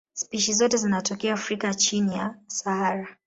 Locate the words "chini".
1.73-2.17